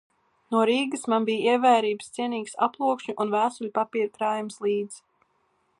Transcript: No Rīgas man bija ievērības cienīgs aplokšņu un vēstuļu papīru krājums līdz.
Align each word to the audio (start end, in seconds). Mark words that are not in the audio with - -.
No 0.53 0.61
Rīgas 0.69 1.03
man 1.13 1.27
bija 1.27 1.51
ievērības 1.57 2.09
cienīgs 2.15 2.57
aplokšņu 2.69 3.17
un 3.25 3.33
vēstuļu 3.37 3.73
papīru 3.79 4.13
krājums 4.19 4.59
līdz. 4.69 4.99